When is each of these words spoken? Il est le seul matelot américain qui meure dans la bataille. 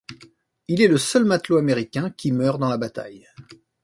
Il 0.67 0.81
est 0.81 0.87
le 0.87 0.97
seul 0.97 1.25
matelot 1.25 1.59
américain 1.59 2.09
qui 2.09 2.31
meure 2.31 2.57
dans 2.57 2.69
la 2.69 2.79
bataille. 2.79 3.27